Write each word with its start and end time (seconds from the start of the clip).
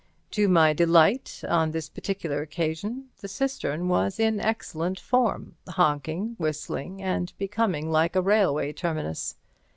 To 0.31 0.47
my 0.47 0.73
delight, 0.73 1.43
on 1.47 1.69
this 1.69 1.87
particular 1.87 2.41
occasion, 2.41 3.09
the 3.19 3.27
cistern 3.27 3.87
was 3.87 4.19
in 4.19 4.39
excellent 4.39 4.99
form, 4.99 5.57
honking, 5.69 6.33
whistling 6.39 7.03
and 7.03 7.31
booming 7.37 7.91
like 7.91 8.15
a 8.15 8.21
railway 8.23 8.73
terminus. 8.73 9.35